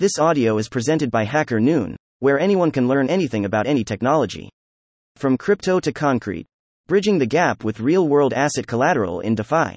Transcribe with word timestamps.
This 0.00 0.18
audio 0.18 0.56
is 0.56 0.70
presented 0.70 1.10
by 1.10 1.24
Hacker 1.24 1.60
Noon, 1.60 1.94
where 2.20 2.40
anyone 2.40 2.70
can 2.70 2.88
learn 2.88 3.10
anything 3.10 3.44
about 3.44 3.66
any 3.66 3.84
technology. 3.84 4.48
From 5.16 5.36
crypto 5.36 5.78
to 5.78 5.92
concrete, 5.92 6.46
bridging 6.86 7.18
the 7.18 7.26
gap 7.26 7.64
with 7.64 7.80
real 7.80 8.08
world 8.08 8.32
asset 8.32 8.66
collateral 8.66 9.20
in 9.20 9.34
DeFi. 9.34 9.76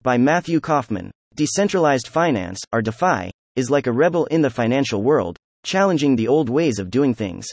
By 0.00 0.16
Matthew 0.16 0.60
Kaufmann. 0.60 1.10
Decentralized 1.34 2.06
finance, 2.06 2.60
or 2.72 2.82
DeFi, 2.82 3.32
is 3.56 3.68
like 3.68 3.88
a 3.88 3.92
rebel 3.92 4.26
in 4.26 4.42
the 4.42 4.48
financial 4.48 5.02
world, 5.02 5.36
challenging 5.64 6.14
the 6.14 6.28
old 6.28 6.48
ways 6.48 6.78
of 6.78 6.88
doing 6.88 7.12
things. 7.12 7.48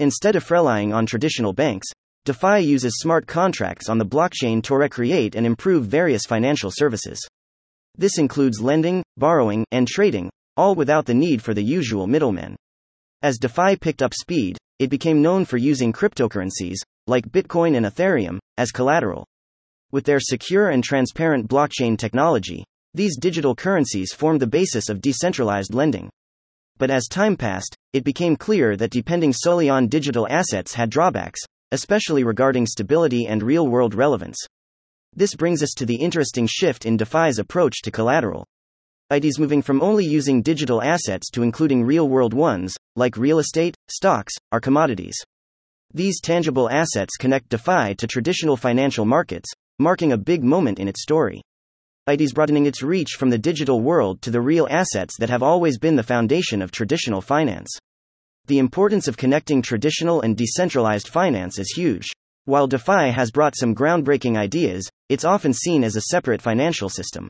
Instead 0.00 0.34
of 0.34 0.50
relying 0.50 0.92
on 0.92 1.06
traditional 1.06 1.52
banks, 1.52 1.86
DeFi 2.24 2.62
uses 2.62 2.98
smart 2.98 3.28
contracts 3.28 3.88
on 3.88 3.98
the 3.98 4.04
blockchain 4.04 4.60
to 4.64 4.74
recreate 4.74 5.36
and 5.36 5.46
improve 5.46 5.86
various 5.86 6.24
financial 6.26 6.72
services. 6.72 7.20
This 7.96 8.18
includes 8.18 8.60
lending, 8.60 9.04
borrowing, 9.16 9.64
and 9.70 9.86
trading, 9.86 10.30
all 10.58 10.74
without 10.74 11.06
the 11.06 11.14
need 11.14 11.40
for 11.40 11.54
the 11.54 11.62
usual 11.62 12.06
middlemen. 12.06 12.56
As 13.22 13.38
DeFi 13.38 13.76
picked 13.76 14.02
up 14.02 14.12
speed, 14.12 14.58
it 14.78 14.90
became 14.90 15.22
known 15.22 15.44
for 15.44 15.56
using 15.56 15.92
cryptocurrencies, 15.92 16.78
like 17.06 17.30
Bitcoin 17.30 17.76
and 17.76 17.86
Ethereum, 17.86 18.38
as 18.58 18.70
collateral. 18.72 19.24
With 19.92 20.04
their 20.04 20.20
secure 20.20 20.70
and 20.70 20.84
transparent 20.84 21.48
blockchain 21.48 21.96
technology, 21.96 22.64
these 22.92 23.16
digital 23.16 23.54
currencies 23.54 24.12
formed 24.12 24.40
the 24.40 24.46
basis 24.46 24.88
of 24.88 25.00
decentralized 25.00 25.72
lending. 25.72 26.10
But 26.76 26.90
as 26.90 27.06
time 27.08 27.36
passed, 27.36 27.76
it 27.92 28.04
became 28.04 28.36
clear 28.36 28.76
that 28.76 28.90
depending 28.90 29.32
solely 29.32 29.68
on 29.68 29.88
digital 29.88 30.26
assets 30.28 30.74
had 30.74 30.90
drawbacks, 30.90 31.40
especially 31.72 32.24
regarding 32.24 32.66
stability 32.66 33.26
and 33.26 33.42
real 33.42 33.68
world 33.68 33.94
relevance. 33.94 34.38
This 35.14 35.34
brings 35.34 35.62
us 35.62 35.70
to 35.76 35.86
the 35.86 35.96
interesting 35.96 36.46
shift 36.46 36.84
in 36.84 36.96
DeFi's 36.96 37.38
approach 37.38 37.82
to 37.82 37.90
collateral. 37.90 38.44
It 39.10 39.24
is 39.24 39.38
moving 39.38 39.62
from 39.62 39.80
only 39.80 40.04
using 40.04 40.42
digital 40.42 40.82
assets 40.82 41.30
to 41.30 41.42
including 41.42 41.82
real 41.82 42.10
world 42.10 42.34
ones, 42.34 42.76
like 42.94 43.16
real 43.16 43.38
estate, 43.38 43.74
stocks, 43.88 44.34
or 44.52 44.60
commodities. 44.60 45.14
These 45.94 46.20
tangible 46.20 46.68
assets 46.68 47.16
connect 47.16 47.48
DeFi 47.48 47.94
to 47.94 48.06
traditional 48.06 48.54
financial 48.54 49.06
markets, 49.06 49.48
marking 49.78 50.12
a 50.12 50.18
big 50.18 50.44
moment 50.44 50.78
in 50.78 50.88
its 50.88 51.00
story. 51.00 51.40
It 52.06 52.20
is 52.20 52.34
broadening 52.34 52.66
its 52.66 52.82
reach 52.82 53.12
from 53.12 53.30
the 53.30 53.38
digital 53.38 53.80
world 53.80 54.20
to 54.22 54.30
the 54.30 54.42
real 54.42 54.68
assets 54.70 55.16
that 55.18 55.30
have 55.30 55.42
always 55.42 55.78
been 55.78 55.96
the 55.96 56.02
foundation 56.02 56.60
of 56.60 56.70
traditional 56.70 57.22
finance. 57.22 57.70
The 58.44 58.58
importance 58.58 59.08
of 59.08 59.16
connecting 59.16 59.62
traditional 59.62 60.20
and 60.20 60.36
decentralized 60.36 61.08
finance 61.08 61.58
is 61.58 61.72
huge. 61.74 62.08
While 62.44 62.66
DeFi 62.66 63.10
has 63.12 63.30
brought 63.30 63.56
some 63.56 63.74
groundbreaking 63.74 64.36
ideas, 64.36 64.86
it's 65.08 65.24
often 65.24 65.54
seen 65.54 65.82
as 65.82 65.96
a 65.96 66.02
separate 66.10 66.42
financial 66.42 66.90
system. 66.90 67.26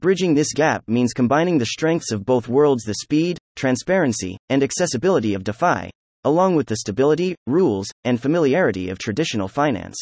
Bridging 0.00 0.32
this 0.32 0.54
gap 0.54 0.82
means 0.88 1.12
combining 1.12 1.58
the 1.58 1.66
strengths 1.66 2.10
of 2.10 2.24
both 2.24 2.48
worlds 2.48 2.84
the 2.84 2.94
speed, 2.94 3.36
transparency, 3.54 4.38
and 4.48 4.62
accessibility 4.62 5.34
of 5.34 5.44
DeFi, 5.44 5.90
along 6.24 6.56
with 6.56 6.68
the 6.68 6.76
stability, 6.76 7.36
rules, 7.46 7.86
and 8.06 8.18
familiarity 8.18 8.88
of 8.88 8.98
traditional 8.98 9.46
finance. 9.46 9.98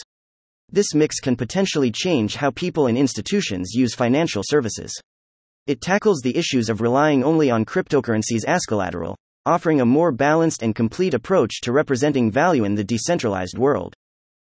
This 0.71 0.95
mix 0.95 1.19
can 1.19 1.35
potentially 1.35 1.91
change 1.91 2.37
how 2.37 2.53
people 2.53 2.87
and 2.87 2.97
institutions 2.97 3.73
use 3.75 3.93
financial 3.93 4.45
services. 4.47 4.93
It 5.67 5.81
tackles 5.81 6.21
the 6.21 6.37
issues 6.37 6.69
of 6.69 6.81
relying 6.81 7.25
only 7.25 7.51
on 7.51 7.65
cryptocurrencies 7.65 8.45
as 8.47 8.67
collateral, 8.67 9.17
offering 9.47 9.81
a 9.81 9.85
more 9.85 10.13
balanced 10.13 10.63
and 10.63 10.77
complete 10.77 11.13
approach 11.13 11.61
to 11.63 11.73
representing 11.73 12.31
value 12.31 12.63
in 12.63 12.77
the 12.77 12.85
decentralized 12.85 13.59
world. 13.59 13.95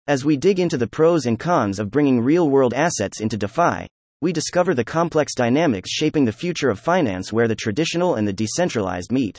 As 0.07 0.25
we 0.25 0.37
dig 0.37 0.59
into 0.59 0.77
the 0.77 0.87
pros 0.87 1.27
and 1.27 1.37
cons 1.37 1.77
of 1.77 1.91
bringing 1.91 2.19
real 2.19 2.49
world 2.49 2.73
assets 2.73 3.21
into 3.21 3.37
DeFi, 3.37 3.87
we 4.25 4.33
discover 4.33 4.73
the 4.73 4.83
complex 4.83 5.35
dynamics 5.35 5.91
shaping 5.91 6.25
the 6.25 6.31
future 6.31 6.71
of 6.71 6.79
finance 6.79 7.31
where 7.31 7.47
the 7.47 7.55
traditional 7.55 8.15
and 8.15 8.27
the 8.27 8.33
decentralized 8.33 9.11
meet. 9.11 9.37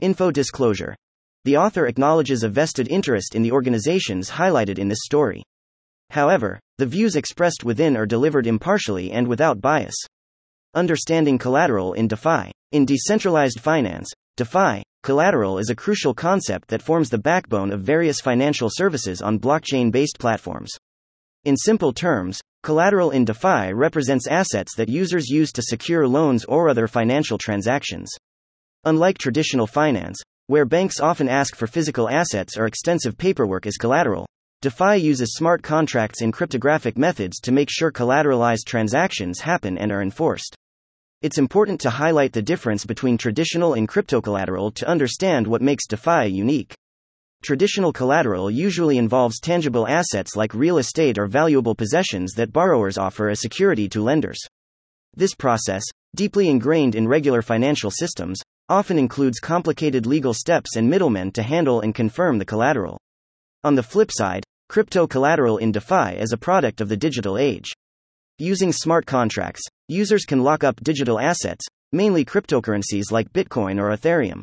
Info 0.00 0.30
disclosure. 0.30 0.94
The 1.46 1.56
author 1.56 1.86
acknowledges 1.86 2.42
a 2.42 2.50
vested 2.50 2.86
interest 2.88 3.34
in 3.34 3.40
the 3.40 3.50
organizations 3.50 4.28
highlighted 4.28 4.78
in 4.78 4.88
this 4.88 5.06
story. 5.06 5.42
However, 6.10 6.60
the 6.76 6.84
views 6.84 7.16
expressed 7.16 7.64
within 7.64 7.96
are 7.96 8.04
delivered 8.04 8.46
impartially 8.46 9.10
and 9.10 9.26
without 9.26 9.62
bias. 9.62 9.96
Understanding 10.74 11.38
collateral 11.38 11.94
in 11.94 12.06
DeFi. 12.06 12.52
In 12.72 12.84
decentralized 12.84 13.58
finance, 13.58 14.12
DeFi, 14.36 14.82
collateral 15.02 15.56
is 15.56 15.70
a 15.70 15.74
crucial 15.74 16.12
concept 16.12 16.68
that 16.68 16.82
forms 16.82 17.08
the 17.08 17.16
backbone 17.16 17.72
of 17.72 17.80
various 17.80 18.20
financial 18.20 18.68
services 18.70 19.22
on 19.22 19.40
blockchain 19.40 19.90
based 19.90 20.18
platforms. 20.18 20.72
In 21.44 21.56
simple 21.56 21.92
terms, 21.92 22.40
Collateral 22.62 23.10
in 23.10 23.24
DeFi 23.24 23.72
represents 23.72 24.26
assets 24.26 24.74
that 24.76 24.90
users 24.90 25.30
use 25.30 25.50
to 25.52 25.62
secure 25.62 26.06
loans 26.06 26.44
or 26.44 26.68
other 26.68 26.86
financial 26.86 27.38
transactions. 27.38 28.10
Unlike 28.84 29.16
traditional 29.16 29.66
finance, 29.66 30.20
where 30.48 30.66
banks 30.66 31.00
often 31.00 31.26
ask 31.26 31.56
for 31.56 31.66
physical 31.66 32.10
assets 32.10 32.58
or 32.58 32.66
extensive 32.66 33.16
paperwork 33.16 33.66
as 33.66 33.78
collateral, 33.78 34.26
DeFi 34.60 34.98
uses 34.98 35.32
smart 35.32 35.62
contracts 35.62 36.20
and 36.20 36.34
cryptographic 36.34 36.98
methods 36.98 37.40
to 37.40 37.52
make 37.52 37.70
sure 37.70 37.90
collateralized 37.90 38.66
transactions 38.66 39.40
happen 39.40 39.78
and 39.78 39.90
are 39.90 40.02
enforced. 40.02 40.54
It's 41.22 41.38
important 41.38 41.80
to 41.80 41.90
highlight 41.90 42.34
the 42.34 42.42
difference 42.42 42.84
between 42.84 43.16
traditional 43.16 43.72
and 43.72 43.88
crypto 43.88 44.20
collateral 44.20 44.70
to 44.72 44.86
understand 44.86 45.46
what 45.46 45.62
makes 45.62 45.86
DeFi 45.86 46.26
unique. 46.26 46.74
Traditional 47.42 47.90
collateral 47.90 48.50
usually 48.50 48.98
involves 48.98 49.40
tangible 49.40 49.88
assets 49.88 50.36
like 50.36 50.52
real 50.52 50.76
estate 50.76 51.16
or 51.16 51.26
valuable 51.26 51.74
possessions 51.74 52.34
that 52.34 52.52
borrowers 52.52 52.98
offer 52.98 53.30
as 53.30 53.40
security 53.40 53.88
to 53.88 54.02
lenders. 54.02 54.38
This 55.16 55.34
process, 55.34 55.82
deeply 56.14 56.50
ingrained 56.50 56.94
in 56.94 57.08
regular 57.08 57.40
financial 57.40 57.90
systems, 57.90 58.40
often 58.68 58.98
includes 58.98 59.40
complicated 59.40 60.04
legal 60.04 60.34
steps 60.34 60.76
and 60.76 60.90
middlemen 60.90 61.32
to 61.32 61.42
handle 61.42 61.80
and 61.80 61.94
confirm 61.94 62.38
the 62.38 62.44
collateral. 62.44 62.98
On 63.64 63.74
the 63.74 63.82
flip 63.82 64.10
side, 64.12 64.44
crypto 64.68 65.06
collateral 65.06 65.56
in 65.56 65.72
DeFi 65.72 66.18
is 66.18 66.34
a 66.34 66.38
product 66.38 66.82
of 66.82 66.90
the 66.90 66.96
digital 66.96 67.38
age. 67.38 67.72
Using 68.38 68.70
smart 68.70 69.06
contracts, 69.06 69.62
users 69.88 70.26
can 70.26 70.42
lock 70.42 70.62
up 70.62 70.76
digital 70.82 71.18
assets, 71.18 71.66
mainly 71.90 72.22
cryptocurrencies 72.22 73.10
like 73.10 73.32
Bitcoin 73.32 73.80
or 73.80 73.96
Ethereum. 73.96 74.42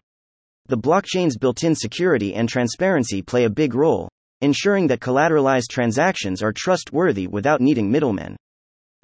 The 0.70 0.78
blockchain's 0.78 1.38
built 1.38 1.64
in 1.64 1.76
security 1.76 2.36
and 2.36 2.50
transparency 2.50 3.22
play 3.22 3.46
a 3.46 3.50
big 3.50 3.74
role, 3.74 4.10
ensuring 4.42 4.88
that 4.88 5.00
collateralized 5.00 5.70
transactions 5.70 6.44
are 6.44 6.52
trustworthy 6.52 7.26
without 7.26 7.62
needing 7.62 7.90
middlemen. 7.90 8.36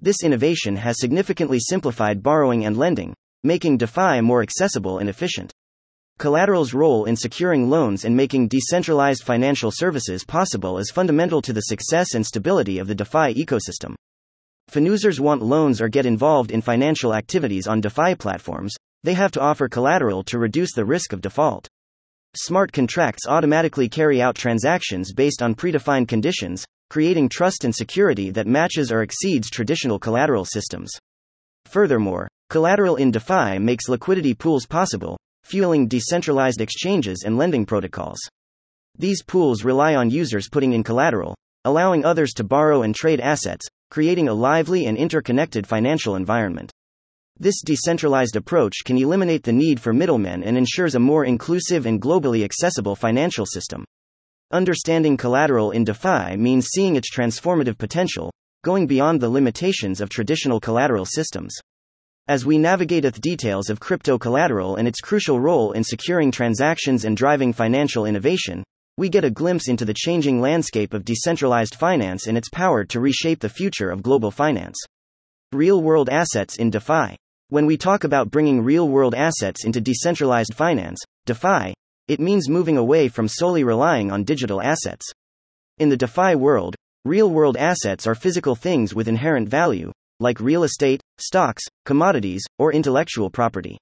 This 0.01 0.23
innovation 0.23 0.75
has 0.75 0.99
significantly 0.99 1.59
simplified 1.61 2.21
borrowing 2.21 2.65
and 2.65 2.75
lending, 2.75 3.13
making 3.43 3.77
DeFi 3.77 4.19
more 4.19 4.41
accessible 4.41 4.97
and 4.97 5.07
efficient. 5.07 5.53
Collateral's 6.19 6.73
role 6.73 7.05
in 7.05 7.15
securing 7.15 7.69
loans 7.69 8.03
and 8.03 8.13
making 8.13 8.49
decentralized 8.49 9.23
financial 9.23 9.71
services 9.71 10.25
possible 10.25 10.77
is 10.79 10.91
fundamental 10.91 11.41
to 11.41 11.53
the 11.53 11.61
success 11.61 12.13
and 12.13 12.25
stability 12.25 12.77
of 12.77 12.89
the 12.89 12.95
DeFi 12.95 13.33
ecosystem. 13.35 13.95
When 14.73 14.85
users 14.85 15.21
want 15.21 15.41
loans 15.41 15.79
or 15.79 15.87
get 15.87 16.05
involved 16.05 16.51
in 16.51 16.61
financial 16.61 17.13
activities 17.13 17.67
on 17.67 17.79
DeFi 17.79 18.15
platforms, 18.15 18.73
they 19.03 19.13
have 19.13 19.31
to 19.31 19.41
offer 19.41 19.67
collateral 19.67 20.23
to 20.23 20.39
reduce 20.39 20.73
the 20.73 20.85
risk 20.85 21.13
of 21.13 21.21
default. 21.21 21.67
Smart 22.35 22.71
contracts 22.71 23.27
automatically 23.27 23.87
carry 23.87 24.21
out 24.21 24.35
transactions 24.35 25.13
based 25.13 25.41
on 25.41 25.53
predefined 25.53 26.07
conditions, 26.07 26.65
creating 26.89 27.29
trust 27.29 27.63
and 27.63 27.75
security 27.75 28.31
that 28.31 28.47
matches 28.47 28.91
or 28.91 29.03
exceeds 29.03 29.49
traditional 29.49 29.99
collateral 29.99 30.45
systems. 30.45 30.91
Furthermore, 31.65 32.27
collateral 32.49 32.95
in 32.95 33.11
DeFi 33.11 33.59
makes 33.59 33.89
liquidity 33.89 34.33
pools 34.33 34.65
possible, 34.65 35.17
fueling 35.43 35.87
decentralized 35.87 36.61
exchanges 36.61 37.23
and 37.25 37.37
lending 37.37 37.65
protocols. 37.65 38.19
These 38.97 39.23
pools 39.23 39.63
rely 39.63 39.95
on 39.95 40.09
users 40.09 40.49
putting 40.49 40.73
in 40.73 40.83
collateral, 40.83 41.35
allowing 41.65 42.05
others 42.05 42.31
to 42.33 42.43
borrow 42.43 42.83
and 42.83 42.95
trade 42.95 43.19
assets, 43.19 43.65
creating 43.89 44.27
a 44.27 44.33
lively 44.33 44.85
and 44.85 44.97
interconnected 44.97 45.67
financial 45.67 46.15
environment. 46.15 46.71
This 47.39 47.61
decentralized 47.61 48.35
approach 48.35 48.83
can 48.85 48.97
eliminate 48.97 49.43
the 49.43 49.51
need 49.51 49.79
for 49.79 49.91
middlemen 49.91 50.43
and 50.43 50.55
ensures 50.55 50.95
a 50.95 50.99
more 50.99 51.25
inclusive 51.25 51.85
and 51.85 52.01
globally 52.01 52.43
accessible 52.43 52.95
financial 52.95 53.45
system. 53.45 53.83
Understanding 54.51 55.17
collateral 55.17 55.71
in 55.71 55.83
DeFi 55.83 56.37
means 56.37 56.67
seeing 56.67 56.95
its 56.95 57.09
transformative 57.09 57.77
potential, 57.79 58.31
going 58.63 58.85
beyond 58.85 59.19
the 59.19 59.29
limitations 59.29 59.99
of 59.99 60.09
traditional 60.09 60.59
collateral 60.59 61.05
systems. 61.05 61.57
As 62.27 62.45
we 62.45 62.59
navigate 62.59 63.03
the 63.03 63.11
details 63.11 63.69
of 63.69 63.79
crypto 63.79 64.19
collateral 64.19 64.75
and 64.75 64.87
its 64.87 65.01
crucial 65.01 65.39
role 65.39 65.71
in 65.71 65.83
securing 65.83 66.29
transactions 66.29 67.03
and 67.03 67.17
driving 67.17 67.51
financial 67.51 68.05
innovation, 68.05 68.63
we 68.95 69.09
get 69.09 69.25
a 69.25 69.31
glimpse 69.31 69.67
into 69.67 69.85
the 69.85 69.93
changing 69.93 70.39
landscape 70.39 70.93
of 70.93 71.03
decentralized 71.03 71.73
finance 71.73 72.27
and 72.27 72.37
its 72.37 72.47
power 72.47 72.85
to 72.85 72.99
reshape 72.99 73.39
the 73.39 73.49
future 73.49 73.89
of 73.89 74.03
global 74.03 74.29
finance. 74.29 74.77
Real 75.51 75.81
world 75.81 76.09
assets 76.09 76.57
in 76.57 76.69
DeFi. 76.69 77.17
When 77.53 77.67
we 77.67 77.77
talk 77.77 78.03
about 78.03 78.31
bringing 78.31 78.63
real 78.63 78.89
world 78.89 79.13
assets 79.13 79.63
into 79.63 79.79
decentralized 79.79 80.55
finance, 80.55 80.99
DeFi, 81.27 81.75
it 82.07 82.19
means 82.19 82.49
moving 82.49 82.77
away 82.77 83.07
from 83.07 83.27
solely 83.27 83.63
relying 83.63 84.11
on 84.11 84.23
digital 84.23 84.59
assets. 84.59 85.05
In 85.77 85.87
the 85.87 85.95
DeFi 85.95 86.33
world, 86.33 86.75
real 87.05 87.29
world 87.29 87.55
assets 87.55 88.07
are 88.07 88.15
physical 88.15 88.55
things 88.55 88.95
with 88.95 89.07
inherent 89.07 89.47
value, 89.47 89.91
like 90.19 90.39
real 90.39 90.63
estate, 90.63 90.99
stocks, 91.19 91.61
commodities, 91.85 92.41
or 92.57 92.73
intellectual 92.73 93.29
property. 93.29 93.77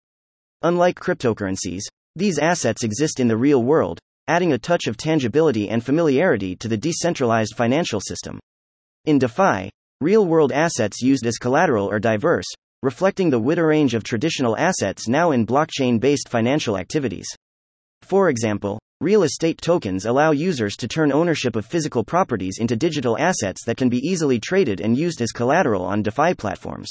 Unlike 0.64 1.00
cryptocurrencies, 1.00 1.84
these 2.18 2.40
assets 2.40 2.84
exist 2.84 3.22
in 3.22 3.30
the 3.30 3.38
real 3.38 3.64
world, 3.64 4.00
adding 4.28 4.52
a 4.52 4.60
touch 4.60 4.88
of 4.88 4.98
tangibility 4.98 5.70
and 5.70 5.82
familiarity 5.82 6.58
to 6.58 6.68
the 6.68 6.76
decentralized 6.76 7.56
financial 7.56 8.02
system. 8.02 8.38
In 9.06 9.18
DeFi, 9.18 9.70
real 10.02 10.26
world 10.26 10.52
assets 10.52 11.02
used 11.02 11.26
as 11.26 11.38
collateral 11.38 11.90
are 11.90 12.00
diverse, 12.00 12.48
reflecting 12.84 13.30
the 13.30 13.40
wider 13.40 13.68
range 13.68 13.94
of 13.94 14.04
traditional 14.04 14.58
assets 14.58 15.08
now 15.08 15.32
in 15.32 15.46
blockchain 15.46 16.00
based 16.00 16.28
financial 16.28 16.78
activities. 16.78 17.28
For 18.02 18.30
example, 18.30 18.80
real 19.00 19.24
estate 19.24 19.62
tokens 19.62 20.06
allow 20.06 20.32
users 20.32 20.76
to 20.78 20.88
turn 20.88 21.12
ownership 21.12 21.56
of 21.56 21.66
physical 21.66 22.04
properties 22.04 22.58
into 22.60 22.76
digital 22.76 23.18
assets 23.20 23.64
that 23.66 23.78
can 23.78 23.90
be 23.90 23.98
easily 23.98 24.40
traded 24.40 24.82
and 24.82 24.98
used 24.98 25.22
as 25.22 25.32
collateral 25.32 25.84
on 25.84 26.02
DeFi 26.02 26.34
platforms. 26.34 26.90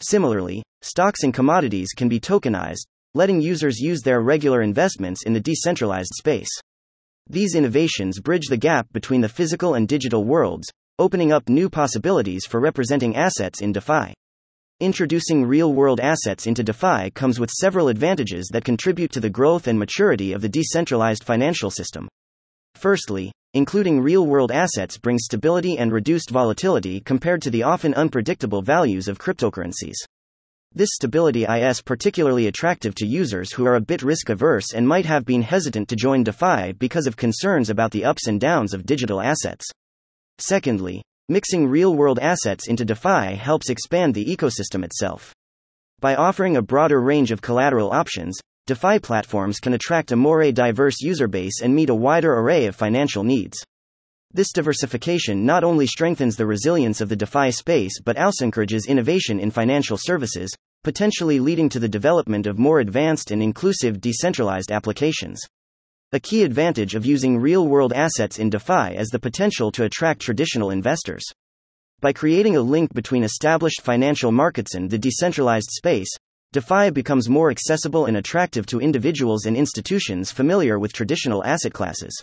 Similarly, 0.00 0.62
stocks 0.82 1.24
and 1.24 1.34
commodities 1.34 1.88
can 1.96 2.08
be 2.08 2.20
tokenized, 2.20 2.86
letting 3.14 3.40
users 3.40 3.80
use 3.80 4.02
their 4.02 4.20
regular 4.20 4.62
investments 4.62 5.24
in 5.24 5.32
the 5.32 5.40
decentralized 5.40 6.12
space. 6.16 6.50
These 7.28 7.56
innovations 7.56 8.20
bridge 8.20 8.46
the 8.46 8.56
gap 8.56 8.86
between 8.92 9.20
the 9.20 9.28
physical 9.28 9.74
and 9.74 9.88
digital 9.88 10.24
worlds, 10.24 10.68
opening 10.98 11.32
up 11.32 11.48
new 11.48 11.68
possibilities 11.68 12.46
for 12.46 12.60
representing 12.60 13.16
assets 13.16 13.60
in 13.60 13.72
DeFi. 13.72 14.14
Introducing 14.80 15.44
real 15.44 15.72
world 15.72 15.98
assets 15.98 16.46
into 16.46 16.62
DeFi 16.62 17.10
comes 17.10 17.40
with 17.40 17.50
several 17.50 17.88
advantages 17.88 18.48
that 18.52 18.64
contribute 18.64 19.10
to 19.10 19.18
the 19.18 19.28
growth 19.28 19.66
and 19.66 19.76
maturity 19.76 20.32
of 20.32 20.40
the 20.40 20.48
decentralized 20.48 21.24
financial 21.24 21.68
system. 21.68 22.06
Firstly, 22.76 23.32
including 23.54 24.00
real 24.00 24.24
world 24.24 24.52
assets 24.52 24.96
brings 24.96 25.24
stability 25.24 25.76
and 25.78 25.90
reduced 25.90 26.30
volatility 26.30 27.00
compared 27.00 27.42
to 27.42 27.50
the 27.50 27.64
often 27.64 27.92
unpredictable 27.94 28.62
values 28.62 29.08
of 29.08 29.18
cryptocurrencies. 29.18 29.96
This 30.72 30.90
stability 30.92 31.42
is 31.42 31.82
particularly 31.82 32.46
attractive 32.46 32.94
to 32.98 33.06
users 33.06 33.52
who 33.52 33.66
are 33.66 33.74
a 33.74 33.80
bit 33.80 34.02
risk 34.02 34.28
averse 34.28 34.74
and 34.74 34.86
might 34.86 35.06
have 35.06 35.24
been 35.24 35.42
hesitant 35.42 35.88
to 35.88 35.96
join 35.96 36.22
DeFi 36.22 36.74
because 36.74 37.08
of 37.08 37.16
concerns 37.16 37.68
about 37.68 37.90
the 37.90 38.04
ups 38.04 38.28
and 38.28 38.40
downs 38.40 38.72
of 38.72 38.86
digital 38.86 39.20
assets. 39.20 39.66
Secondly, 40.38 41.02
mixing 41.28 41.66
real 41.66 41.94
world 41.94 42.18
assets 42.18 42.68
into 42.68 42.84
DeFi 42.84 43.34
helps 43.34 43.68
expand 43.68 44.14
the 44.14 44.24
ecosystem 44.24 44.82
itself. 44.82 45.34
By 46.00 46.14
offering 46.14 46.56
a 46.56 46.62
broader 46.62 47.00
range 47.00 47.30
of 47.30 47.42
collateral 47.42 47.90
options, 47.90 48.38
DeFi 48.66 48.98
platforms 48.98 49.60
can 49.60 49.74
attract 49.74 50.12
a 50.12 50.16
more 50.16 50.50
diverse 50.52 51.00
user 51.00 51.28
base 51.28 51.60
and 51.62 51.74
meet 51.74 51.90
a 51.90 51.94
wider 51.94 52.32
array 52.38 52.66
of 52.66 52.76
financial 52.76 53.24
needs. 53.24 53.58
This 54.32 54.52
diversification 54.52 55.44
not 55.46 55.64
only 55.64 55.86
strengthens 55.86 56.36
the 56.36 56.46
resilience 56.46 57.00
of 57.00 57.08
the 57.08 57.16
DeFi 57.16 57.50
space 57.50 58.00
but 58.00 58.16
also 58.16 58.44
encourages 58.44 58.86
innovation 58.86 59.40
in 59.40 59.50
financial 59.50 59.96
services, 59.98 60.50
potentially 60.84 61.40
leading 61.40 61.68
to 61.70 61.78
the 61.78 61.88
development 61.88 62.46
of 62.46 62.58
more 62.58 62.80
advanced 62.80 63.30
and 63.30 63.42
inclusive 63.42 64.00
decentralized 64.00 64.70
applications. 64.70 65.40
A 66.10 66.18
key 66.18 66.42
advantage 66.42 66.94
of 66.94 67.04
using 67.04 67.36
real 67.36 67.68
world 67.68 67.92
assets 67.92 68.38
in 68.38 68.48
DeFi 68.48 68.96
is 68.96 69.08
the 69.08 69.18
potential 69.18 69.70
to 69.72 69.84
attract 69.84 70.22
traditional 70.22 70.70
investors. 70.70 71.22
By 72.00 72.14
creating 72.14 72.56
a 72.56 72.62
link 72.62 72.94
between 72.94 73.24
established 73.24 73.82
financial 73.82 74.32
markets 74.32 74.74
and 74.74 74.88
the 74.88 74.96
decentralized 74.96 75.68
space, 75.70 76.08
DeFi 76.52 76.92
becomes 76.92 77.28
more 77.28 77.50
accessible 77.50 78.06
and 78.06 78.16
attractive 78.16 78.64
to 78.68 78.80
individuals 78.80 79.44
and 79.44 79.54
institutions 79.54 80.30
familiar 80.30 80.78
with 80.78 80.94
traditional 80.94 81.44
asset 81.44 81.74
classes. 81.74 82.18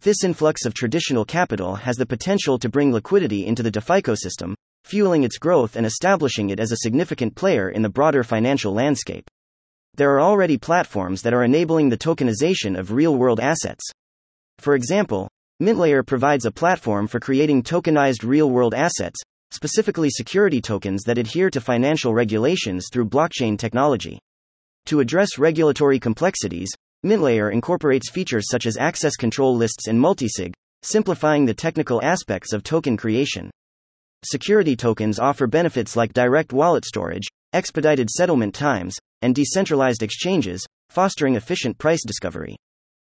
This 0.00 0.22
influx 0.22 0.64
of 0.64 0.74
traditional 0.74 1.24
capital 1.24 1.74
has 1.74 1.96
the 1.96 2.06
potential 2.06 2.56
to 2.60 2.68
bring 2.68 2.92
liquidity 2.92 3.46
into 3.46 3.64
the 3.64 3.72
DeFi 3.72 3.94
ecosystem, 3.94 4.54
fueling 4.84 5.24
its 5.24 5.38
growth 5.38 5.74
and 5.74 5.84
establishing 5.84 6.50
it 6.50 6.60
as 6.60 6.70
a 6.70 6.84
significant 6.84 7.34
player 7.34 7.68
in 7.68 7.82
the 7.82 7.88
broader 7.88 8.22
financial 8.22 8.72
landscape. 8.72 9.28
There 9.98 10.12
are 10.12 10.20
already 10.20 10.56
platforms 10.56 11.22
that 11.22 11.34
are 11.34 11.42
enabling 11.42 11.88
the 11.88 11.98
tokenization 11.98 12.78
of 12.78 12.92
real 12.92 13.16
world 13.16 13.40
assets. 13.40 13.84
For 14.60 14.76
example, 14.76 15.28
MintLayer 15.60 16.06
provides 16.06 16.46
a 16.46 16.52
platform 16.52 17.08
for 17.08 17.18
creating 17.18 17.64
tokenized 17.64 18.22
real 18.22 18.48
world 18.48 18.74
assets, 18.74 19.18
specifically 19.50 20.08
security 20.08 20.60
tokens 20.60 21.02
that 21.02 21.18
adhere 21.18 21.50
to 21.50 21.60
financial 21.60 22.14
regulations 22.14 22.86
through 22.92 23.08
blockchain 23.08 23.58
technology. 23.58 24.20
To 24.86 25.00
address 25.00 25.36
regulatory 25.36 25.98
complexities, 25.98 26.70
MintLayer 27.04 27.52
incorporates 27.52 28.08
features 28.08 28.46
such 28.48 28.66
as 28.66 28.76
access 28.76 29.16
control 29.16 29.56
lists 29.56 29.88
and 29.88 29.98
multisig, 29.98 30.52
simplifying 30.82 31.44
the 31.44 31.54
technical 31.54 32.00
aspects 32.04 32.52
of 32.52 32.62
token 32.62 32.96
creation. 32.96 33.50
Security 34.24 34.76
tokens 34.76 35.18
offer 35.18 35.48
benefits 35.48 35.96
like 35.96 36.12
direct 36.12 36.52
wallet 36.52 36.84
storage, 36.84 37.26
expedited 37.52 38.08
settlement 38.08 38.54
times, 38.54 38.96
and 39.22 39.34
decentralized 39.34 40.02
exchanges, 40.02 40.66
fostering 40.90 41.36
efficient 41.36 41.78
price 41.78 42.04
discovery. 42.04 42.56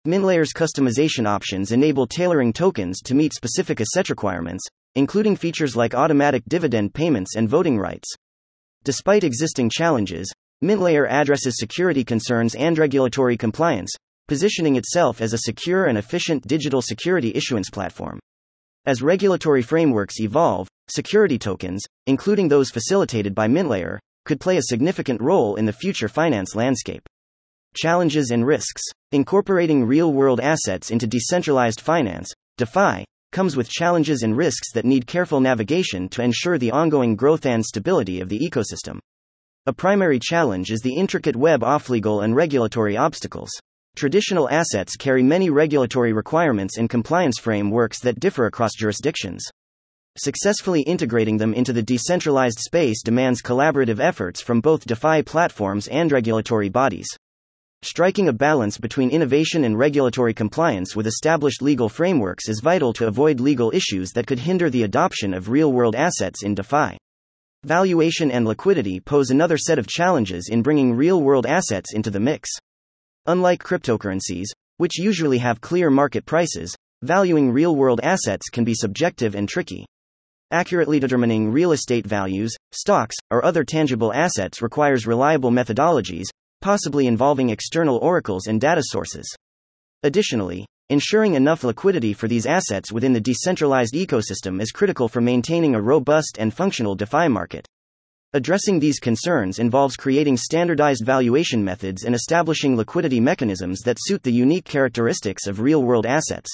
MintLayer's 0.08 0.54
customization 0.54 1.28
options 1.28 1.72
enable 1.72 2.08
tailoring 2.08 2.52
tokens 2.52 3.02
to 3.02 3.14
meet 3.14 3.34
specific 3.34 3.80
asset 3.80 4.10
requirements, 4.10 4.64
including 4.96 5.36
features 5.36 5.76
like 5.76 5.94
automatic 5.94 6.44
dividend 6.48 6.94
payments 6.94 7.36
and 7.36 7.48
voting 7.48 7.78
rights. 7.78 8.10
Despite 8.84 9.24
existing 9.24 9.70
challenges, 9.70 10.34
MintLayer 10.64 11.08
addresses 11.08 11.58
security 11.58 12.04
concerns 12.04 12.56
and 12.56 12.78
regulatory 12.78 13.38
compliance, 13.38 13.94
positioning 14.28 14.76
itself 14.76 15.22
as 15.22 15.34
a 15.34 15.40
secure 15.40 15.86
and 15.86 15.98
efficient 15.98 16.48
digital 16.48 16.82
security 16.82 17.32
issuance 17.36 17.70
platform. 17.70 18.20
As 18.86 19.04
regulatory 19.04 19.62
frameworks 19.62 20.20
evolve, 20.20 20.68
security 20.88 21.38
tokens, 21.38 21.84
including 22.08 22.48
those 22.48 22.72
facilitated 22.72 23.36
by 23.36 23.48
MintLayer, 23.48 24.00
could 24.26 24.40
play 24.40 24.58
a 24.58 24.64
significant 24.64 25.22
role 25.22 25.56
in 25.56 25.66
the 25.66 25.74
future 25.74 26.08
finance 26.08 26.56
landscape. 26.56 27.08
Challenges 27.76 28.32
and 28.32 28.46
risks. 28.46 28.82
Incorporating 29.12 29.86
real 29.86 30.14
world 30.14 30.40
assets 30.40 30.92
into 30.92 31.08
decentralized 31.08 31.82
finance, 31.82 32.32
DeFi, 32.58 33.06
comes 33.32 33.56
with 33.56 33.70
challenges 33.70 34.24
and 34.24 34.36
risks 34.36 34.74
that 34.74 34.86
need 34.86 35.08
careful 35.08 35.40
navigation 35.40 36.10
to 36.10 36.22
ensure 36.22 36.58
the 36.58 36.72
ongoing 36.72 37.16
growth 37.16 37.46
and 37.46 37.66
stability 37.66 38.20
of 38.20 38.30
the 38.30 38.40
ecosystem. 38.40 39.00
A 39.66 39.74
primary 39.74 40.20
challenge 40.20 40.72
is 40.72 40.82
the 40.82 40.96
intricate 40.96 41.36
web 41.36 41.64
of 41.64 41.90
legal 41.90 42.22
and 42.22 42.36
regulatory 42.36 42.98
obstacles. 42.98 43.52
Traditional 43.96 44.50
assets 44.50 44.96
carry 44.96 45.24
many 45.24 45.50
regulatory 45.50 46.14
requirements 46.14 46.78
and 46.78 46.90
compliance 46.90 47.38
frameworks 47.40 48.00
that 48.02 48.20
differ 48.20 48.46
across 48.46 48.72
jurisdictions. 48.78 49.46
Successfully 50.18 50.82
integrating 50.82 51.38
them 51.38 51.54
into 51.54 51.72
the 51.72 51.82
decentralized 51.82 52.60
space 52.60 53.02
demands 53.02 53.42
collaborative 53.42 54.02
efforts 54.02 54.42
from 54.42 54.60
both 54.60 54.86
DeFi 54.86 55.24
platforms 55.24 55.88
and 55.88 56.12
regulatory 56.12 56.68
bodies. 56.68 57.08
Striking 57.82 58.28
a 58.28 58.34
balance 58.34 58.78
between 58.78 59.10
innovation 59.10 59.64
and 59.64 59.80
regulatory 59.80 60.34
compliance 60.34 60.98
with 60.98 61.08
established 61.08 61.62
legal 61.62 61.88
frameworks 61.88 62.50
is 62.50 62.60
vital 62.60 62.92
to 62.92 63.08
avoid 63.08 63.40
legal 63.40 63.72
issues 63.74 64.12
that 64.12 64.28
could 64.28 64.40
hinder 64.40 64.70
the 64.70 64.84
adoption 64.84 65.34
of 65.34 65.50
real 65.50 65.72
world 65.72 65.96
assets 65.96 66.44
in 66.44 66.56
DeFi. 66.56 66.98
Valuation 67.64 68.30
and 68.32 68.46
liquidity 68.46 69.00
pose 69.00 69.30
another 69.30 69.58
set 69.58 69.80
of 69.80 69.88
challenges 69.88 70.50
in 70.52 70.62
bringing 70.62 70.94
real 70.94 71.22
world 71.22 71.46
assets 71.46 71.94
into 71.94 72.12
the 72.12 72.20
mix. 72.20 72.50
Unlike 73.28 73.64
cryptocurrencies, 73.64 74.48
which 74.76 75.00
usually 75.00 75.38
have 75.38 75.62
clear 75.62 75.90
market 75.90 76.26
prices, 76.26 76.76
valuing 77.02 77.50
real 77.50 77.78
world 77.78 78.02
assets 78.04 78.50
can 78.50 78.66
be 78.66 78.74
subjective 78.74 79.36
and 79.36 79.48
tricky. 79.48 79.86
Accurately 80.52 81.00
determining 81.00 81.52
real 81.52 81.72
estate 81.72 82.06
values, 82.06 82.56
stocks, 82.72 83.16
or 83.32 83.44
other 83.44 83.64
tangible 83.64 84.14
assets 84.14 84.62
requires 84.62 85.08
reliable 85.08 85.52
methodologies, 85.52 86.28
possibly 86.62 87.08
involving 87.08 87.50
external 87.50 87.98
oracles 87.98 88.48
and 88.48 88.62
data 88.62 88.82
sources. 88.84 89.26
Additionally, 90.04 90.66
Ensuring 90.92 91.36
enough 91.36 91.64
liquidity 91.64 92.12
for 92.12 92.28
these 92.28 92.46
assets 92.46 92.92
within 92.92 93.14
the 93.14 93.22
decentralized 93.22 93.94
ecosystem 93.94 94.62
is 94.62 94.74
critical 94.74 95.08
for 95.08 95.22
maintaining 95.22 95.74
a 95.74 95.82
robust 95.82 96.36
and 96.38 96.54
functional 96.54 96.96
DeFi 96.96 97.30
market. 97.30 97.66
Addressing 98.34 98.78
these 98.78 99.00
concerns 99.00 99.58
involves 99.58 99.96
creating 99.96 100.36
standardized 100.36 101.06
valuation 101.06 101.64
methods 101.64 102.04
and 102.04 102.14
establishing 102.14 102.76
liquidity 102.76 103.22
mechanisms 103.22 103.80
that 103.86 104.00
suit 104.02 104.22
the 104.24 104.34
unique 104.34 104.66
characteristics 104.66 105.48
of 105.48 105.62
real 105.62 105.82
world 105.82 106.06
assets. 106.06 106.50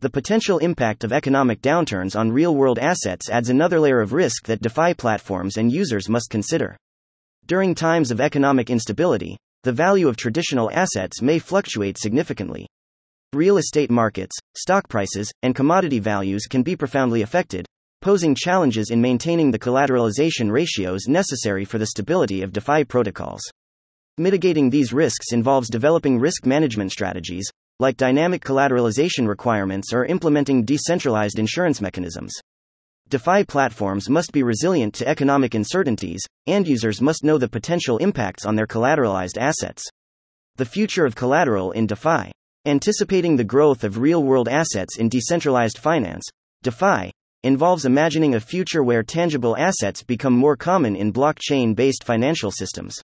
The 0.00 0.08
potential 0.08 0.58
impact 0.58 1.02
of 1.02 1.12
economic 1.12 1.60
downturns 1.60 2.16
on 2.16 2.30
real 2.30 2.54
world 2.54 2.78
assets 2.78 3.28
adds 3.28 3.50
another 3.50 3.80
layer 3.80 4.00
of 4.00 4.12
risk 4.12 4.46
that 4.46 4.62
DeFi 4.62 4.94
platforms 4.94 5.56
and 5.56 5.72
users 5.72 6.08
must 6.08 6.30
consider. 6.30 6.76
During 7.46 7.74
times 7.74 8.12
of 8.12 8.20
economic 8.20 8.70
instability, 8.70 9.36
the 9.64 9.72
value 9.72 10.06
of 10.06 10.16
traditional 10.16 10.70
assets 10.70 11.20
may 11.20 11.40
fluctuate 11.40 11.98
significantly. 11.98 12.68
Real 13.32 13.58
estate 13.58 13.90
markets, 13.90 14.36
stock 14.56 14.88
prices, 14.88 15.32
and 15.42 15.52
commodity 15.52 15.98
values 15.98 16.46
can 16.46 16.62
be 16.62 16.76
profoundly 16.76 17.22
affected, 17.22 17.66
posing 18.00 18.36
challenges 18.36 18.90
in 18.90 19.00
maintaining 19.00 19.50
the 19.50 19.58
collateralization 19.58 20.48
ratios 20.48 21.08
necessary 21.08 21.64
for 21.64 21.78
the 21.78 21.86
stability 21.86 22.42
of 22.42 22.52
DeFi 22.52 22.84
protocols. 22.84 23.42
Mitigating 24.16 24.70
these 24.70 24.92
risks 24.92 25.32
involves 25.32 25.68
developing 25.68 26.20
risk 26.20 26.46
management 26.46 26.92
strategies, 26.92 27.50
like 27.80 27.96
dynamic 27.96 28.44
collateralization 28.44 29.28
requirements 29.28 29.92
or 29.92 30.04
implementing 30.04 30.64
decentralized 30.64 31.38
insurance 31.38 31.80
mechanisms. 31.80 32.32
DeFi 33.08 33.44
platforms 33.44 34.10
must 34.10 34.32
be 34.32 34.42
resilient 34.42 34.92
to 34.94 35.08
economic 35.08 35.54
uncertainties, 35.54 36.20
and 36.46 36.68
users 36.68 37.00
must 37.00 37.24
know 37.24 37.38
the 37.38 37.48
potential 37.48 37.96
impacts 37.98 38.44
on 38.44 38.54
their 38.54 38.66
collateralized 38.66 39.38
assets. 39.38 39.84
The 40.56 40.66
future 40.66 41.06
of 41.06 41.14
collateral 41.14 41.70
in 41.72 41.86
DeFi. 41.86 42.32
Anticipating 42.66 43.36
the 43.36 43.44
growth 43.44 43.84
of 43.84 43.98
real 43.98 44.22
world 44.22 44.48
assets 44.48 44.98
in 44.98 45.08
decentralized 45.08 45.78
finance, 45.78 46.24
DeFi 46.62 47.12
involves 47.44 47.84
imagining 47.84 48.34
a 48.34 48.40
future 48.40 48.82
where 48.82 49.02
tangible 49.04 49.56
assets 49.56 50.02
become 50.02 50.34
more 50.34 50.56
common 50.56 50.96
in 50.96 51.12
blockchain 51.12 51.74
based 51.76 52.02
financial 52.02 52.50
systems. 52.50 53.00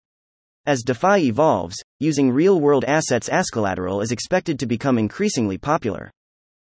As 0.67 0.81
DeFi 0.81 1.27
evolves, 1.27 1.75
using 1.99 2.31
real 2.31 2.59
world 2.59 2.85
assets 2.85 3.29
as 3.29 3.51
collateral 3.51 4.01
is 4.01 4.11
expected 4.11 4.57
to 4.57 4.65
become 4.65 4.97
increasingly 4.97 5.59
popular. 5.59 6.09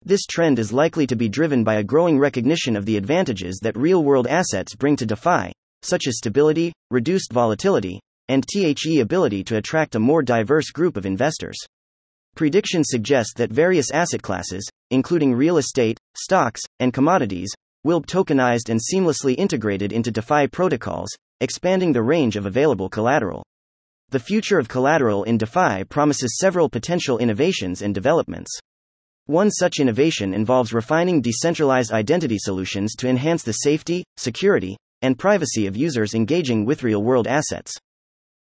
This 0.05 0.27
trend 0.27 0.61
is 0.61 0.73
likely 0.73 1.09
to 1.09 1.17
be 1.17 1.29
driven 1.29 1.65
by 1.65 1.75
a 1.75 1.83
growing 1.83 2.17
recognition 2.17 2.77
of 2.77 2.87
the 2.87 2.97
advantages 2.97 3.59
that 3.65 3.77
real 3.77 4.05
world 4.05 4.29
assets 4.29 4.77
bring 4.77 4.95
to 4.95 5.07
DeFi, 5.07 5.51
such 5.83 6.07
as 6.07 6.19
stability, 6.19 6.73
reduced 6.93 7.33
volatility, 7.33 7.99
and 8.29 8.45
THE 8.55 9.01
ability 9.01 9.43
to 9.43 9.57
attract 9.57 9.97
a 9.97 9.99
more 9.99 10.23
diverse 10.23 10.71
group 10.71 10.97
of 10.97 11.05
investors. 11.05 11.59
Predictions 12.37 12.87
suggest 12.91 13.33
that 13.39 13.51
various 13.51 13.91
asset 13.91 14.23
classes, 14.23 14.71
including 14.93 15.35
real 15.35 15.57
estate, 15.59 15.99
stocks, 16.17 16.61
and 16.79 16.95
commodities, 16.95 17.51
will 17.83 17.99
be 17.99 18.07
tokenized 18.07 18.69
and 18.69 18.79
seamlessly 18.79 19.35
integrated 19.37 19.93
into 19.93 20.13
DeFi 20.13 20.47
protocols, 20.47 21.11
expanding 21.41 21.93
the 21.93 22.05
range 22.05 22.37
of 22.37 22.47
available 22.47 22.89
collateral. 22.89 23.43
The 24.11 24.19
future 24.19 24.59
of 24.59 24.67
collateral 24.69 25.23
in 25.23 25.39
DeFi 25.39 25.85
promises 25.85 26.37
several 26.41 26.69
potential 26.69 27.19
innovations 27.19 27.81
and 27.81 27.95
developments. 27.95 28.51
One 29.27 29.53
such 29.53 29.79
innovation 29.79 30.35
involves 30.35 30.73
refining 30.73 31.21
decentralized 31.21 31.93
identity 31.93 32.37
solutions 32.37 32.97
to 32.97 33.09
enhance 33.09 33.45
the 33.45 33.53
safety, 33.53 34.03
security, 34.17 34.77
and 35.03 35.17
privacy 35.17 35.69
of 35.69 35.77
users 35.77 36.15
engaging 36.15 36.65
with 36.65 36.83
real 36.83 37.05
world 37.05 37.29
assets. 37.29 37.73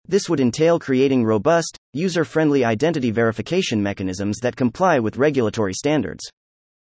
This 0.08 0.28
would 0.28 0.40
entail 0.40 0.80
creating 0.80 1.24
robust, 1.24 1.76
user 1.92 2.24
friendly 2.24 2.64
identity 2.64 3.12
verification 3.12 3.80
mechanisms 3.80 4.38
that 4.38 4.56
comply 4.56 4.98
with 4.98 5.18
regulatory 5.18 5.74
standards. 5.74 6.24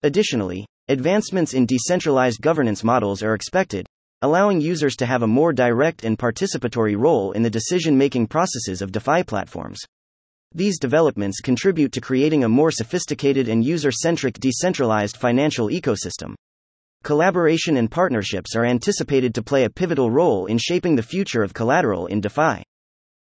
Additionally, 0.05 0.65
advancements 0.87 1.55
in 1.55 1.67
decentralized 1.67 2.41
governance 2.41 2.85
models 2.85 3.21
are 3.21 3.35
expected, 3.35 3.89
allowing 4.23 4.61
users 4.61 4.97
to 4.97 5.07
have 5.07 5.23
a 5.23 5.27
more 5.27 5.53
direct 5.53 6.05
and 6.05 6.19
participatory 6.19 6.99
role 6.99 7.33
in 7.33 7.43
the 7.43 7.51
decision 7.51 7.97
making 7.97 8.27
processes 8.27 8.83
of 8.83 8.93
DeFi 8.93 9.23
platforms. 9.25 9.81
These 10.55 10.79
developments 10.79 11.41
contribute 11.41 11.93
to 11.93 12.01
creating 12.01 12.45
a 12.45 12.49
more 12.49 12.71
sophisticated 12.71 13.49
and 13.49 13.65
user 13.65 13.93
centric 13.93 14.41
decentralized 14.41 15.17
financial 15.17 15.69
ecosystem. 15.69 16.35
Collaboration 17.03 17.77
and 17.77 17.91
partnerships 17.91 18.55
are 18.55 18.67
anticipated 18.67 19.35
to 19.35 19.43
play 19.43 19.65
a 19.65 19.71
pivotal 19.71 20.11
role 20.11 20.47
in 20.47 20.59
shaping 20.59 20.97
the 20.97 21.03
future 21.03 21.43
of 21.43 21.55
collateral 21.55 22.07
in 22.07 22.21
DeFi. 22.21 22.63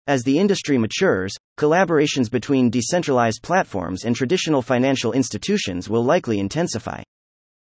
As 0.07 0.23
the 0.23 0.39
industry 0.39 0.77
matures, 0.77 1.35
collaborations 1.59 2.31
between 2.31 2.69
decentralized 2.69 3.43
platforms 3.43 4.05
and 4.05 4.15
traditional 4.15 4.61
financial 4.61 5.11
institutions 5.11 5.89
will 5.89 6.03
likely 6.03 6.39
intensify. 6.39 7.03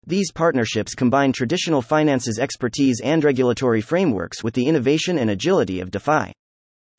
These 0.06 0.32
partnerships 0.32 0.94
combine 0.94 1.32
traditional 1.32 1.82
finance's 1.82 2.38
expertise 2.38 3.00
and 3.04 3.22
regulatory 3.22 3.82
frameworks 3.82 4.42
with 4.42 4.54
the 4.54 4.66
innovation 4.66 5.18
and 5.18 5.30
agility 5.30 5.80
of 5.80 5.90
DeFi. 5.90 6.32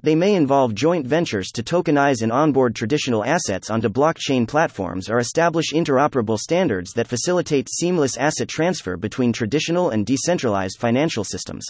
They 0.04 0.16
may 0.16 0.36
involve 0.36 0.74
joint 0.74 1.06
ventures 1.06 1.50
to 1.54 1.64
tokenize 1.64 2.22
and 2.22 2.32
onboard 2.32 2.76
traditional 2.76 3.24
assets 3.24 3.70
onto 3.70 3.90
blockchain 3.90 4.48
platforms 4.48 5.10
or 5.10 5.20
establish 5.20 5.74
interoperable 5.74 6.40
standards 6.40 6.94
that 6.94 7.08
facilitate 7.08 7.70
seamless 7.70 8.18
asset 8.18 8.48
transfer 8.48 8.98
between 8.98 9.34
traditional 9.34 9.90
and 9.90 10.06
decentralized 10.06 10.78
financial 10.80 11.24
systems. 11.24 11.66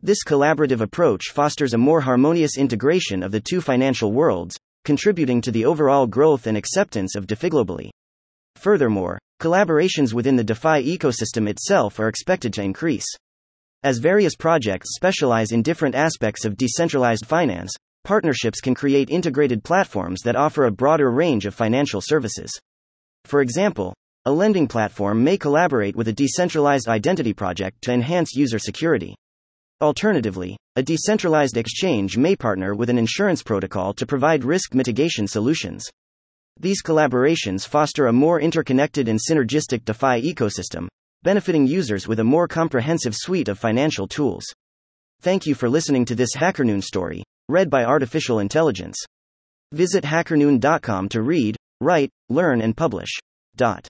This 0.00 0.24
collaborative 0.24 0.80
approach 0.80 1.30
fosters 1.30 1.74
a 1.74 1.78
more 1.78 2.00
harmonious 2.00 2.58
integration 2.58 3.22
of 3.22 3.30
the 3.30 3.40
two 3.40 3.60
financial 3.60 4.12
worlds, 4.12 4.58
contributing 4.84 5.40
to 5.42 5.52
the 5.52 5.64
overall 5.64 6.08
growth 6.08 6.48
and 6.48 6.56
acceptance 6.56 7.14
of 7.14 7.28
DeFi 7.28 7.50
globally. 7.50 7.90
Furthermore, 8.56 9.18
collaborations 9.40 10.12
within 10.12 10.36
the 10.36 10.44
DeFi 10.44 10.96
ecosystem 10.96 11.48
itself 11.48 11.98
are 11.98 12.08
expected 12.08 12.52
to 12.54 12.62
increase. 12.62 13.06
As 13.82 13.98
various 13.98 14.36
projects 14.36 14.94
specialize 14.94 15.50
in 15.50 15.62
different 15.62 15.94
aspects 15.94 16.44
of 16.44 16.56
decentralized 16.56 17.26
finance, 17.26 17.74
partnerships 18.04 18.60
can 18.60 18.74
create 18.74 19.10
integrated 19.10 19.64
platforms 19.64 20.20
that 20.22 20.36
offer 20.36 20.64
a 20.64 20.72
broader 20.72 21.10
range 21.10 21.46
of 21.46 21.54
financial 21.54 22.00
services. 22.00 22.50
For 23.24 23.40
example, 23.40 23.94
a 24.24 24.32
lending 24.32 24.68
platform 24.68 25.24
may 25.24 25.36
collaborate 25.36 25.96
with 25.96 26.06
a 26.06 26.12
decentralized 26.12 26.86
identity 26.86 27.32
project 27.32 27.82
to 27.82 27.92
enhance 27.92 28.36
user 28.36 28.58
security. 28.58 29.16
Alternatively, 29.80 30.56
a 30.76 30.82
decentralized 30.82 31.56
exchange 31.56 32.16
may 32.16 32.36
partner 32.36 32.74
with 32.74 32.88
an 32.88 32.98
insurance 32.98 33.42
protocol 33.42 33.92
to 33.94 34.06
provide 34.06 34.44
risk 34.44 34.74
mitigation 34.74 35.26
solutions. 35.26 35.84
These 36.62 36.84
collaborations 36.84 37.66
foster 37.66 38.06
a 38.06 38.12
more 38.12 38.40
interconnected 38.40 39.08
and 39.08 39.18
synergistic 39.18 39.84
DeFi 39.84 40.32
ecosystem, 40.32 40.86
benefiting 41.24 41.66
users 41.66 42.06
with 42.06 42.20
a 42.20 42.24
more 42.24 42.46
comprehensive 42.46 43.16
suite 43.16 43.48
of 43.48 43.58
financial 43.58 44.06
tools. 44.06 44.44
Thank 45.22 45.44
you 45.44 45.56
for 45.56 45.68
listening 45.68 46.04
to 46.04 46.14
this 46.14 46.36
HackerNoon 46.36 46.84
story, 46.84 47.24
read 47.48 47.68
by 47.68 47.84
Artificial 47.84 48.38
Intelligence. 48.38 48.96
Visit 49.72 50.04
hackerNoon.com 50.04 51.08
to 51.08 51.22
read, 51.22 51.56
write, 51.80 52.10
learn, 52.28 52.60
and 52.60 52.76
publish. 52.76 53.10
Dot. 53.56 53.88